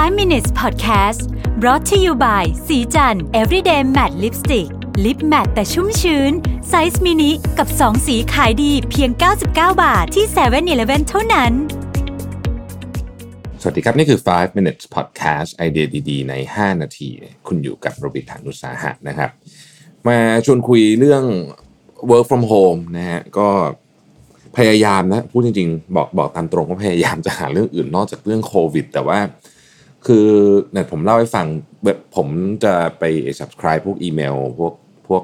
[0.00, 1.20] 5 minutes podcast
[1.60, 4.68] brought to you by ศรีจันทร์ everyday matte lipstick
[5.04, 6.32] lip matte แต่ชุ่มชื้น
[6.68, 9.46] ไซส์มินิกับ 2 สีขายดีเพียง 99
[9.82, 11.52] บาทที่7 e เ e ่ e อเท่านั้น
[13.60, 17.08] สวัสดีครับ นี่คือ 5 minutes podcast ไอเดียดีๆ ใน 5 นาที
[17.46, 19.30] คุณอยู่กับรวิศ หาญอุตสาหะนะครับ
[20.08, 21.24] มาชวนคุยเรื่อง
[22.10, 23.48] work from home นะฮะก็
[24.56, 29.20] พยายามนะพูดจริงๆ บอกบอกตามตรงว่าพยายามจะหาเรื่องอื่นนอกจากเรื่องโควิด แต่ว่า
[30.06, 30.26] คือ
[30.72, 31.46] เนี่ยผมเล่าให้ฟัง
[31.84, 32.28] แบบผม
[32.64, 33.04] จะไป
[33.38, 34.72] subscribe พวกอีเมล พวก
[35.08, 35.22] พวก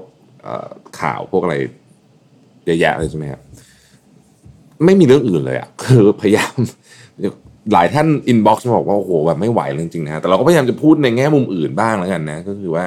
[1.01, 1.55] ข่าวพวกอะไร
[2.67, 3.41] เยอะแยะเลยใช่ไหมครับ
[4.85, 6.55] ไม่มีเรื่องอื่นเลยอะคือพยายาม
[7.73, 12.85] หลายท่าน inbox มาบอกว่าโอ้โหแบบไม่ไหวจริงๆนะแต่เราก็พยายามจะพูดในแง่มุมอื่นบ้างแล้วกันนะก็คือว่า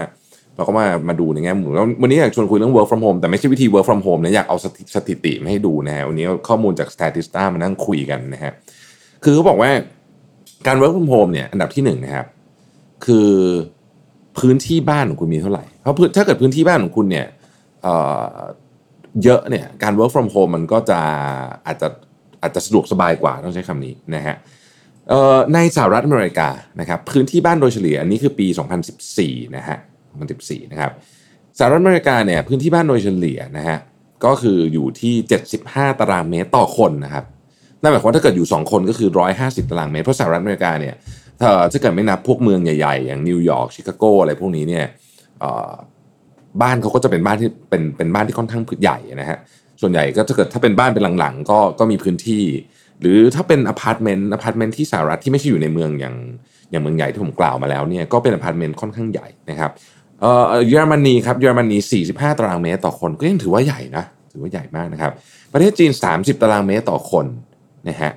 [0.55, 4.57] เราก็มามาดูในแง่มุมแล้ววันนี้อยากชวนคุยเรื่อง work from home แต่ไม่ใช่วิธี work from home นะอยากเอา
[4.95, 8.51] สถิติมาให้ดูนะฮะวันนี้ข้อมูลจาก Statista มานั่งคุยกันนะฮะ
[9.23, 9.71] คือเขาบอกว่า
[10.67, 12.27] การ work from home เนี่ยอันดับที่หนึ่งนะครับ
[13.05, 13.31] คือ
[14.39, 17.25] พื้นที่บ้านของคุณมีเท่าไหร่ เพราะถ้าเกิดพื้นที่บ้านของคุณเนี่ย
[17.83, 20.99] เเยอะเนี่ยการ work from home มันก็จะ
[21.65, 21.87] อาจจะ
[22.41, 24.35] อาจจะสะดวกสบายกว่าต้องใช้คำนี้นะฮะ
[25.53, 28.47] ในสหรัฐอเมริกานะครับพื้นที่บ้านโดยเฉลี่ยอันนี้คือปี
[29.01, 29.77] 2014 นะฮะ
[30.25, 30.91] 2014 นะครับ
[31.57, 33.77] สหรัฐอเมริกาเนี่ยพื้นที่บ้านโดยเฉลี่ยนะฮะ
[34.25, 35.13] ก็คืออยู่ที่
[35.57, 37.25] 75 ตารางเมตรต่อคนนะครับ
[37.81, 40.95] นั่นหมายความว่าถ้าเกิดอยู่ 2 คนก็คือ 150 ตารางเมตร เพราะสหรัฐอเมริกาเนี่ย
[41.71, 44.85] ถ้าเกิดไม่นับพวกเมืองใหญ่ๆ อย่างนิวยอร์กชิคาโกอะไรพวกนี้เนี่ย
[46.61, 49.37] บ้านเขาก็จะเป็นบ้านที่เป็นเป็นบ้านที่ค่อนข้างใหญ่นะฮะ
[49.81, 52.43] ส่วนใหญ่ก็ถ้าเกิดถ้าเป็นบ้านเป็นหลังๆ ก็ก็มีพื้นที่
[53.01, 56.15] หรือถ้าเป็นอพาร์ตเมนต์อพาร์ตเมนต์ที่สหรัฐที่ไม่ใช่อยู่ในเมืองอย่าง
[56.71, 59.71] อย่างเมืองใหญ่ที่ผมกล่าวมาแล้วเนี่ยก็เป็นอพาร์ตเมนต์ค่อนข้างใหญ่นะครับ
[60.21, 61.77] เอ่อเยอรมนีครับเยอรมนี
[62.09, 65.11] 45 ตารางเมตรต่อคนก็ยังถือว่าใหญ่นะถือว่าใหญ่มากนะครับ
[65.53, 67.25] ประเทศจีน 30 ตารางเมตรต่อคน
[67.89, 68.11] นะฮะ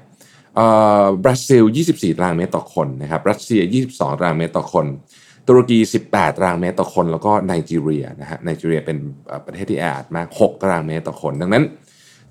[0.57, 0.67] เอ่
[1.03, 4.87] อบราซิล 24 ตารางเมตรต่อคนนะครับรัสเซีย 22 ตารางเมตรต่อคน
[5.49, 5.79] ตุรกี
[6.09, 8.97] 18 ตารางเมตรต่อคน แล้วก็ไนจีเรียนะฮะไนจีเรียเป็น
[9.47, 11.65] ประเทศที่แออัดมาก 6 ตารางเมตรต่อคน ดังนั้น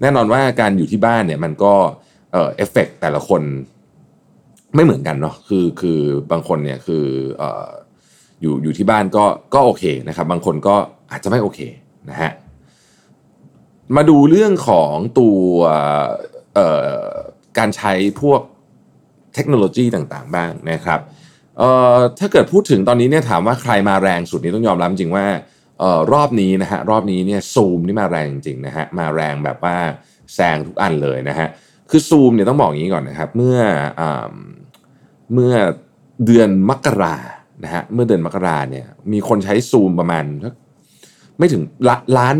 [0.01, 1.73] แน่นอนว่าการอยู่ที่บ้านเนี่ยมันก็
[2.31, 3.41] เอ่อเอฟเฟกแต่ละคน
[4.75, 5.99] ไม่เหมือนกันเนาะคือคือ
[6.31, 7.05] บางคนเนี่ยคือ
[7.37, 7.67] เอ่อ
[8.41, 10.75] อยู่อยู่ที่บ้านก็ก็โอเคนะครับ บางคนก็
[11.11, 11.59] อาจจะไม่โอเค
[12.09, 12.31] นะฮะ
[13.95, 15.41] มาดูเรื่องของตัว
[16.55, 17.09] เอ่อ
[17.57, 18.41] การใช้พวก
[19.35, 20.99] เทคโนโลยีต่างๆ บ้างนะครับ
[21.57, 25.25] เอ่อถ้าเกิดพูดถึงตอนนี้เนี่ยถามว่าใครมาแรงสุดนี้ต้องยอมรับจริงว่า
[25.79, 29.75] เอ่อรอบนี้นะฮะรอบนี้เนี่ยซูมนี่มาแรงจริงนะฮะมาแรงแบบว่า
[30.33, 31.47] แซงทุกอันเลยนะฮะ
[31.89, 33.57] คือซูมเนี่ยต้องบอกอย่างนี้ก่อนนะครับเมื่อ
[33.99, 34.33] อ่า
[35.33, 35.53] เมื่อ
[36.25, 37.15] เดือนมกรา
[37.63, 40.23] นะฮะเมื่อเดือนมกราเนี่ยมีคนใช้ซูมประมาณ
[41.37, 41.97] ไม่ถึงล้า
[42.33, 42.35] น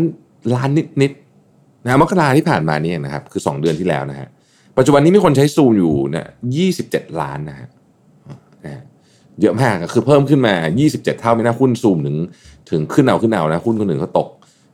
[0.54, 0.70] ล้าน
[1.02, 4.28] นิดๆนะฮะมกราที่ผ่านมานี่นะครับคือ 2 เดือนที่แล้วนะฮะ
[4.76, 7.68] ปัจจุบันนี้มีคนใช้ซูมอยู่เนี่ยยี่สิบเจ็ดล้านนะฮะ
[9.40, 12.16] เยอะมากคือเพิ่มขึ้นมา 27 เท่าไม่น่าหุ้นซูมถึง
[12.70, 14.28] ถึงขึ้นเอาขึ้นเอานะหุ้นคนหนึ่งก็ตก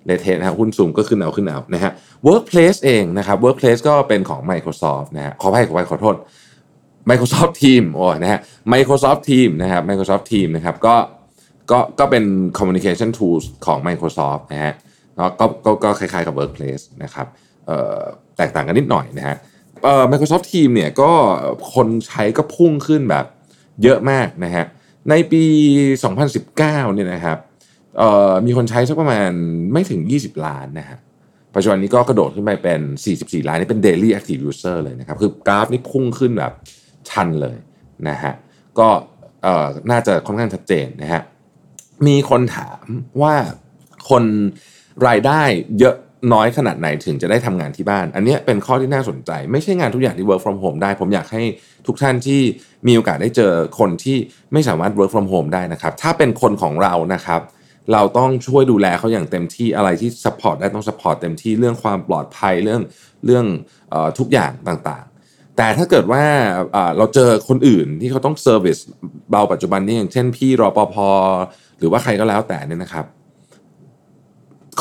[0.07, 1.93] เลเทนะฮะหุ้นซูมก็ขึ้นเอาขึ้นเอานะฮะ
[2.29, 6.17] Workplace เองนะครับ Workplace ก็เป็นของ Microsoft นะฮะขอให้ขอให้ขอโทษ
[7.11, 8.41] Microsoft Team โอ้นะฮะ
[8.73, 10.95] Microsoft Team นะครับ Microsoft Team นะครับก็
[11.71, 12.25] ก็ก็เป็น
[12.59, 14.75] communication tools ของ Microsoft นะฮะ
[15.39, 17.27] ก็ก็ก็คล้ายๆกับ Workplace นะครับ
[17.67, 18.01] เอ่อ
[18.37, 19.37] แตกต่างกันนิดหน่อยนะฮะ
[19.85, 21.13] เอ่อ Microsoft Teams เนี่ยก็
[21.75, 23.27] คนใช้ก็พุ่งขึ้นแบบ
[23.83, 24.65] เยอะมากนะฮะ
[25.11, 25.43] ในปี
[26.17, 27.39] 2019เนี่ยนะครับ
[27.99, 29.31] เอ่อมีคนใช้สักประมาณ
[29.73, 30.99] ไม่ถึง 20 ล้านนะฮะ
[31.55, 32.81] ปัจจุบันนี้ก็กระโดดขึ้นไปเป็น
[33.15, 36.53] 44 ล้าน นี่เป็น daily active user เลยนะครับ คือกราฟนี่พุ่งขึ้นแบบ
[37.09, 37.57] ชันเลย
[38.09, 38.35] นะฮะ
[38.79, 38.89] ก็
[39.43, 41.23] เอ่อน่าจะค่อนข้างชัดเจนนะฮะ
[42.07, 42.85] มีคนถาม
[43.23, 43.35] ว่า
[44.11, 44.25] คน
[45.07, 45.43] รายได้
[45.79, 45.97] เยอะ
[46.33, 51.43] น้อยขนาดไหนถึงจะได้ทำงานที่บ้าน อันนี้เป็นข้อที่น่าสนใจ ไม่ใช่งานทุกอย่างที่ work from home ได้ ผมอยากให้
[51.87, 52.41] ทุกท่านที่
[52.87, 54.17] มีโอกาสได้เจอคนที่
[54.53, 57.41] ไม่สามารถ work from home ได้นะครับ ถ้าเป็นคนของเรานะครับ
[57.93, 62.83] เราต้องช่วยดูแลเขาอย่างเต็มที่อะไรที่ support ได้ต้อง support เต็มที่เรื่องความปลอดภัยเรื่อง
[63.25, 63.45] เรื่อง
[63.93, 66.23] ออทุกอย่างต่างๆ แต่ถ้าเกิดว่า
[66.97, 68.81] เราเจอคนอื่นที่เขาต้อง service
[69.31, 70.97] เบาปัจจุบันนี้อย่างเช่นพี่รอปภ
[71.79, 73.07] หรือว่าใครก็แล้วแต่เนี่ยนะครับ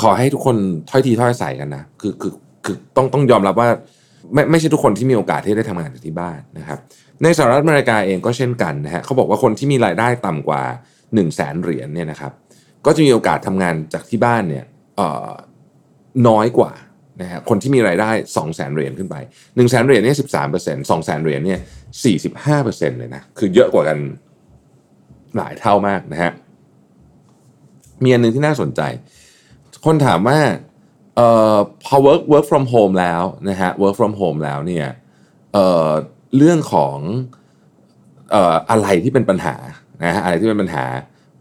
[0.01, 0.55] ขอให้ทุกคน
[0.89, 2.33] ถ้อยทีถ้อยอาศัยกันนะคือคือ
[2.65, 3.69] คือต้องต้องยอมรับว่า
[4.33, 6.79] ไม่ไม่ใช่ทุกคนที่มีโอกาสที่ได้ทำงานจากที่บ้านนะครับ
[7.23, 10.61] ในสหรัฐอเมริกาเองก็เช่นกันนะฮะเขาบอกว่าคนที่มีรายได้ต่ำกว่า
[10.91, 12.31] 1 0 0 0 0แสนเหรียญเนี่ยนะครับ
[12.85, 14.65] ก็จะมีโอกาสทำงานจากที่บ้านเนี่ย
[14.97, 15.31] เอ่อ
[16.27, 16.71] น้อยกว่า
[17.21, 21.59] นะฮะคนที่มีรายได้ 2 0 0แสนเหรียญขึ้นไป1 0 0 0 0แสนเหรียญเนี่ย13เปอร์เซ็นต์สองแสนเหรียญเนี่ย
[22.55, 23.97] 45เปอร์เซ็นต์เลยนะคือเยอะกว่ากัน
[25.37, 26.31] หลายเท่ามากนะฮะ
[28.03, 28.81] มีอันหนึ่งที่น่าสนใจ
[29.87, 30.39] คนถามว่า
[31.15, 34.87] เอ่อพอ work work from home แล้วนะฮะ work from home แล้วเนี่ย
[35.53, 35.89] เอ่อ
[36.37, 36.97] เรื่องของ
[38.31, 39.55] เอ่ออะไรที่เป็นปัญหา
[40.03, 40.83] นะฮะอะไรที่เป็นปัญหา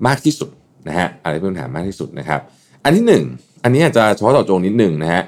[0.06, 0.50] มากที่สุด
[0.88, 2.40] นะฮะอะไรเป็นปัญหามากที่สุดนะครับ
[2.84, 3.24] อันที่หนึ่ง
[3.64, 5.22] อันนี้อาจจะเฉพาะเจาะจงนิดหนึ่งนะฮะ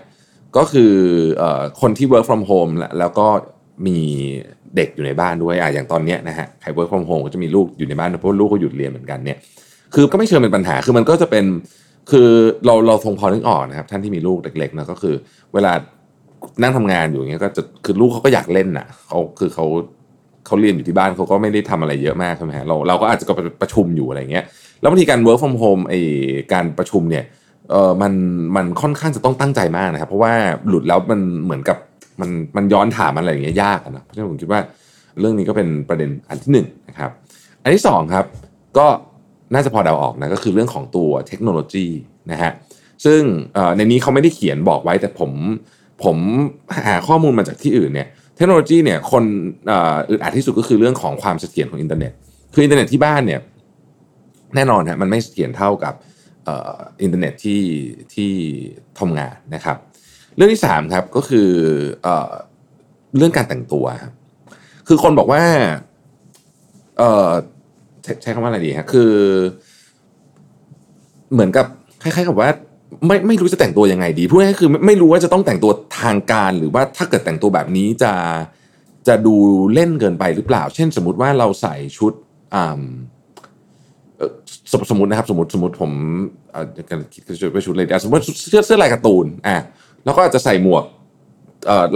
[0.56, 0.92] ก็คือ
[1.38, 3.26] เอ่อคนที่ work from home แล้วแล้วก็
[3.86, 3.98] มี
[4.76, 9.38] เด็กอยู่ในบ้านด้วยอะอย่างตอนเนี้ยนะฮะใคร work from home ก็จะมีลูกอยู่ในบ้านเพราะลูกก็หยุดเรียนเหมือนกันเนี่ย
[9.94, 11.44] คือก็ไม่เชิงเป็นปัญหาคือมันก็จะเป็น
[12.10, 12.30] คือ
[12.66, 15.14] เราเราคงพอนึกออกนะครับ ท่านที่มีลูกเล็กๆนะก็คือ
[15.54, 15.72] เวลา
[16.62, 19.66] นั่งทำงานอยู่อย่างเงี้ยก็จะคือลูกเขาก็อยากเล่นน่ะเขาคือเขา
[20.46, 23.32] เขาเรียนอยู่ที่บ้านเขาก็ไม่ได้ทำอะไรเยอะมากใช่ไหมฮะเราเราก็อาจจะก็
[23.62, 24.44] ประชุมอยู่อะไรเงี้ย
[24.80, 25.94] แล้วบางทีการ work from home ไอ
[26.52, 27.24] การประชุมเนี่ย
[27.70, 28.12] เออมัน
[28.56, 30.32] มันค่อนข้างจะต้องตั้งใจมากนะครับเพราะว่า
[30.68, 31.78] หลุดแล้วมันเหมือนกับ
[32.20, 34.60] มันมันย้อนถามอะไรอย่างเงี้ยยากนะเพราะฉะนั้นผมคิดว่า
[35.20, 37.10] เรื่องนี้ก็เป็นประเด็นอันที่หนึ่งนะครับ
[37.62, 38.24] อันที่สองครับ
[38.78, 38.86] ก็
[39.54, 41.86] น่าจะพอเดาออกนะก็คือเรื่องของตัวเทคโนโลยี
[42.30, 42.52] นะฮะ
[43.04, 43.20] ซึ่ง
[43.76, 45.30] ในนี้เขาไม่ได้เขียนบอกไว้แต่ผม
[46.04, 46.16] ผม
[46.86, 49.24] หาข้อมูลมาจากที่อื่นเนี่ยเทคโนโลยีเนี่ยคน
[50.10, 52.12] อึดอัดที่สุดก็คือเรื่องของความเสถียรของอินเทอร์เน็ต
[52.54, 53.40] คืออินเทอร์เน็ตที่บ้านเนี่ย
[54.54, 55.94] แน่นอนฮะมันไม่เสถียรเท่ากับ
[57.02, 57.62] อินเทอร์เน็ตที่
[58.14, 58.30] ที่
[58.98, 59.76] ทำงานนะครับ
[60.36, 61.48] เรื่องที่สามครับก็คือ
[62.02, 62.08] เอ
[63.16, 64.12] เรื่องการแต่งตัวครับ
[64.88, 65.42] คือคนบอกว่า
[68.22, 69.12] ใช้คำว่าอะไรดีฮะคือ
[71.32, 71.66] เหมือนกับ
[72.02, 72.50] คล้ายๆกับว่า
[73.06, 78.12] ไม่ไม่รู้จะแต่งตัวยังไงดีพูดง่ายๆคือไม่ไม่รู้ว่าจะต้องแต่งตัวทางการหรือว่าถ้าเกิดแต่งตัวแบบนี้จะ
[79.08, 79.34] จะดู
[79.74, 82.12] เล่นเกินไปหรือเปล่า เช่น สมมติว่าเราใส่ชุด
[82.54, 82.80] อ่า
[84.72, 85.92] สมสมมตินะครับ สมมติสมมติผม
[86.52, 89.56] เอ่อการคิดจะไปชุดอะไรสมมติเสื้อเสื้อลายการ์ตูนอะ
[90.04, 90.84] แล้วก็อาจจะใส่หมวก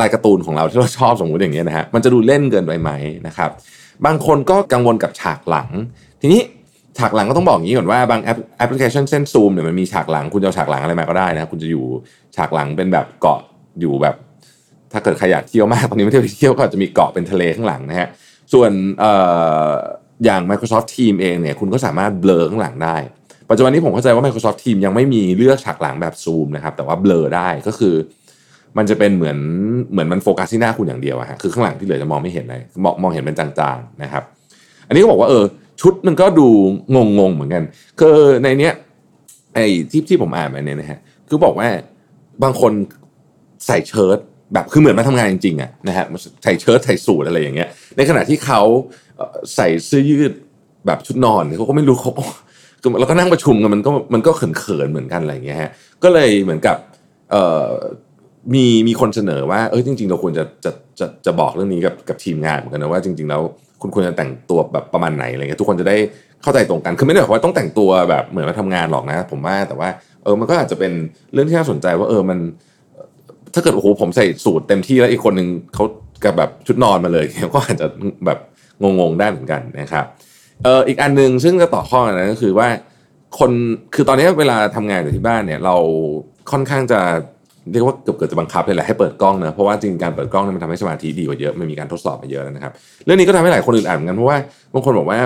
[0.00, 2.90] ลายการ์ตูนของเราที่เราชอบสมมติอย่างเงี้ยนะฮะมันจะดูเล่นเกินไปไหม
[3.26, 3.50] นะครับ
[4.06, 5.68] บางคนก็กังวลกับฉากหลัง
[6.20, 6.42] ทีนี้
[6.98, 11.84] ฉากหลังก็ต้องบอกอย่างนี้ก่อนว่าบางแอปแอปพลิเคชันเส้นซูมเนี่ยมันมีฉากหลัง คุณจะเอาฉากหลังอะไรมาก็ได้นะคุณจะอยู่
[12.36, 13.40] ฉากหลังเป็นแบบเกาะ
[13.80, 14.16] อยู่แบบ
[14.92, 18.08] ถ้าเกิดใครอยากเที่ยวมากตอนนี้ไม่ได้ไปเที่ยวก็จะมีเกาะเป็นทะเลข้างหลังนะฮะ
[18.52, 18.70] ส่วน
[19.00, 19.12] เอ่
[19.66, 19.68] อ
[20.24, 22.96] อย่าง Microsoft Teams เองเนี่ยคุณก็สามารถเบลอข้างหลังได้
[23.50, 27.94] ปัจจุบันนี้ผมเข้าใจว่า Microsoft Teams ยังไม่มีเลือกฉากหลังแบบซูมนะครับแต่ว่าเบลอได้ก็คือ
[28.78, 29.38] มันจะเป็นเหมือน
[29.92, 34.22] เหมือนมันโฟกัสที่หน้าคุณอย่างเดียวอะฮะคือข้างหลังที่เหลือจะมองไม่เห็นเลยมองมองเห็นเป็นจางๆนะครับ
[34.86, 35.44] อันนี้ก็บอกว่าเออ
[35.80, 36.48] ชุดมันก็ดู
[36.94, 37.62] งงๆเหมือนกัน
[38.00, 38.72] คือในเนี้ย
[39.54, 40.98] ไอ้ที่ที่ผมอ่านมาเนี่ยนะฮะ
[41.28, 41.68] คือบอกว่า
[42.42, 42.72] บางคน
[43.66, 44.18] ใส่เชิ้ต
[44.54, 46.04] แบบคือเหมือนมาทำงานจริงๆอะนะฮะ
[46.42, 48.60] ใส่เชิ้ตใส่สูทอะไรอย่างเงี้ย ในขณะที่เขา
[49.56, 50.32] ใส่เสื้อยืด
[50.86, 52.12] แบบชุดนอนเขาก็ไม่รู้เขา
[53.00, 55.70] เราก็นั่งประชุมกันมันก็มันก็เขินๆเหมือนกันอะไรอย่างเงี้ยฮะ
[56.02, 56.76] ก็เลยเหมือนกับ
[57.30, 57.70] เอ่อ
[58.54, 63.42] มีมีคนเสนอว่าเออจริง ๆ เราควรจะจะจะจะบอกเรื่องนี้กับกับทีมงานเหมือนกันนะว่าจริง ๆ แล้ว
[63.80, 65.96] คุณควรจะแต่งตัวแบบประมาณไหนอะไรเงี้ยทุกคนจะได้
[66.42, 69.88] เข้าใจตรงกันคือไม่ได้บอกว่าต้องแต่งตัวแบบเหมือนมาทำงานหรอกนะ ผมว่าแต่ว่า
[70.22, 70.92] เออมันก็อาจจะเป็น
[71.32, 72.38] เรื่องที่น่าสนใจว่าเออมัน
[73.54, 75.84] ถ้าเกิดโอ้โหผมใส่สูทเต็มที่แล้วอีกคนหนึ่งเขา
[76.24, 77.24] กับแบบชุดนอนมาเลย
[77.54, 77.86] ก็อาจจะ
[78.26, 78.38] แบบ
[78.82, 80.06] งงๆได้เหมือนกันนะครับ
[80.64, 82.68] เอออีกอันหนึ่งซึ่งจะต่อข้อนนะก็คือว่า
[83.38, 83.50] คน
[83.94, 85.76] คือตอนนี้เวลาทำงานอยู่ที่บ้านเนี่ย เรา
[86.50, 87.00] ค่อนข้างจะ
[87.70, 92.72] เรียกว่าเกือบเกือบจะบังคับเลยแหละให้เปิดกล้องนะเพราะว่าจริงการเปิดกล้องนี่มันทำให้สมาธิดีกว่าเยอะมันมีการทดสอบมาเยอะแล้วนะครับ
[93.04, 94.38] เรื่องนี้ก็ทำให้หลายคนอื่นอ่านเหมือนกันเพราะว่า
[94.72, 95.20] บางคนบอกว่า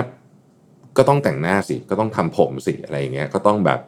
[0.97, 3.79] ก็ต้องแต่งหน้าสิก็ต้องทำผมสิอะไรอย่างเงี้ยก็ต้องแบบ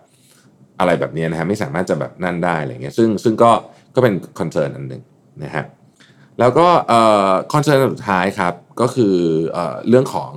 [0.79, 3.51] อะไรแบบนี้นะฮะไม่สามารถจะแบบนั่นได้อะไรเงี้ยซึ่งซึ่งก็
[3.95, 5.01] ก็เป็น concern อันหนึ่ง
[5.43, 5.63] นะฮะ
[6.39, 6.67] แล้วก็
[7.53, 9.15] concern สุดท้ายครับก็คือ
[9.51, 9.59] เอ
[9.89, 10.33] เรื่องของ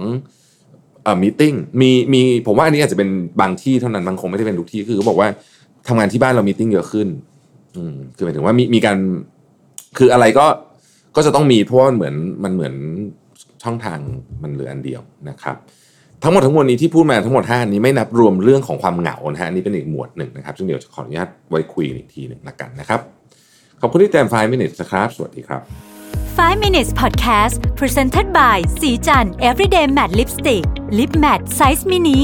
[1.04, 3.08] เอ่อ meeting มีมีผมว่าอันนี้อาจจะเป็น
[3.40, 5.28] บางที่เท่านั้นบางคงไม่ได้เป็นทุกที่คือเขาบอกว่า
[5.88, 7.08] ทำงานที่บ้านเรา meeting เยอะขึ้น
[7.76, 8.98] อืมคือหมายถึงว่ามีมีการ
[9.98, 10.46] คืออะไรก็
[11.16, 12.14] ก็จะต้องมีเพราะว่ามันเหมือน
[12.44, 12.74] มันเหมือน
[13.62, 13.98] ช่องทาง
[14.42, 15.00] มันเหลืออันเดียว
[15.30, 15.56] นะครับ
[16.22, 23.00] ทั้งหมดทั้งมวลนี้ที่พูดมาทั้งหมด5นี้ไม่นับรวมเรื่องของความเหงานะฮะอันนี้เป็นอีกหมวดหนึ่งนะครับ ซึ่งเดี๋ยวจะขออนุญาตไว้คุยกันอีกทีหนึ่งละกันนะครับ
[23.80, 25.62] ขอบคุณที่แตมไฟมินิทนะครับ สวัสดีครับ
[26.36, 30.64] 5 minutes podcast presented by สีจัน everyday matte lipstick
[30.98, 32.18] lip matte size mini